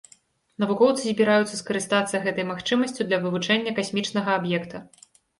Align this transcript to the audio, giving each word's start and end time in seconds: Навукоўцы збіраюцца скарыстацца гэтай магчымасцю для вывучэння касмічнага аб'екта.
Навукоўцы 0.61 1.01
збіраюцца 1.07 1.59
скарыстацца 1.59 2.21
гэтай 2.23 2.45
магчымасцю 2.51 3.05
для 3.09 3.19
вывучэння 3.25 3.75
касмічнага 3.81 4.29
аб'екта. 4.41 4.77